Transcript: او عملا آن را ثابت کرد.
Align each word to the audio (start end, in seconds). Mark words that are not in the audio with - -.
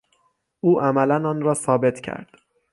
او 0.61 0.79
عملا 0.79 1.29
آن 1.29 1.41
را 1.41 1.53
ثابت 1.53 1.99
کرد. 2.01 2.35